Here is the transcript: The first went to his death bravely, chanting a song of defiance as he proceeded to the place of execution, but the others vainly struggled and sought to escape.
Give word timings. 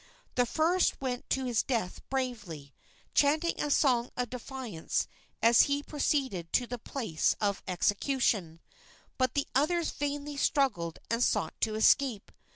The 0.33 0.47
first 0.47 0.99
went 0.99 1.29
to 1.29 1.45
his 1.45 1.61
death 1.61 2.01
bravely, 2.09 2.73
chanting 3.13 3.61
a 3.61 3.69
song 3.69 4.09
of 4.17 4.31
defiance 4.31 5.07
as 5.43 5.61
he 5.69 5.83
proceeded 5.83 6.51
to 6.53 6.65
the 6.65 6.79
place 6.79 7.35
of 7.39 7.61
execution, 7.67 8.61
but 9.19 9.35
the 9.35 9.45
others 9.53 9.91
vainly 9.91 10.37
struggled 10.37 10.97
and 11.11 11.21
sought 11.21 11.53
to 11.61 11.75
escape. 11.75 12.31